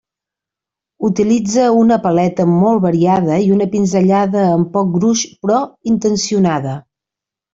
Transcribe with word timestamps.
Utilitza 1.09 1.65
una 1.79 1.97
paleta 2.05 2.45
molt 2.53 2.81
variada 2.87 3.37
i 3.49 3.53
una 3.57 3.67
pinzellada 3.75 4.45
amb 4.55 4.71
poc 4.77 4.89
gruix 4.97 5.23
però 5.45 5.61
intencionada. 5.95 6.73